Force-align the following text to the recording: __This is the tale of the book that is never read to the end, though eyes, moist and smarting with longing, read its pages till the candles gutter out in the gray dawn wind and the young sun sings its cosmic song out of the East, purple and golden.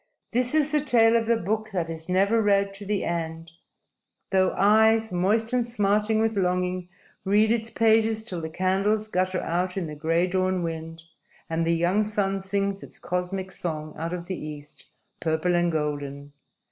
__This 0.39 0.55
is 0.55 0.71
the 0.71 0.81
tale 0.81 1.15
of 1.15 1.27
the 1.27 1.37
book 1.37 1.69
that 1.73 1.87
is 1.87 2.09
never 2.09 2.41
read 2.41 2.73
to 2.73 2.87
the 2.87 3.03
end, 3.03 3.51
though 4.31 4.51
eyes, 4.57 5.11
moist 5.11 5.53
and 5.53 5.67
smarting 5.67 6.19
with 6.19 6.35
longing, 6.35 6.89
read 7.23 7.51
its 7.51 7.69
pages 7.69 8.23
till 8.25 8.41
the 8.41 8.49
candles 8.49 9.07
gutter 9.09 9.41
out 9.41 9.77
in 9.77 9.85
the 9.85 9.93
gray 9.93 10.25
dawn 10.25 10.63
wind 10.63 11.03
and 11.51 11.67
the 11.67 11.75
young 11.75 12.03
sun 12.03 12.39
sings 12.39 12.81
its 12.81 12.97
cosmic 12.97 13.51
song 13.51 13.93
out 13.95 14.11
of 14.11 14.25
the 14.25 14.43
East, 14.47 14.87
purple 15.19 15.53
and 15.53 15.71
golden. 15.71 16.33